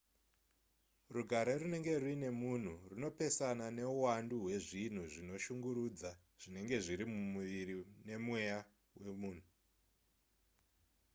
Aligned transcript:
rugare 1.15 1.51
runenge 1.61 1.93
ruine 2.01 2.29
munhu 2.41 2.73
runopesana 2.89 3.65
neuwandu 3.77 4.35
hwezvinhu 4.43 5.03
zvinoshungurudza 5.13 6.09
zvinenge 6.41 6.75
zviri 6.83 7.05
mumuviri 7.13 7.75
nemweya 8.07 8.59
wemunhu 9.01 9.45